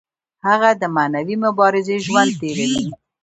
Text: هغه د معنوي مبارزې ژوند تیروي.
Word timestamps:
هغه 0.47 0.69
د 0.81 0.83
معنوي 0.95 1.35
مبارزې 1.45 1.97
ژوند 2.05 2.31
تیروي. 2.39 2.83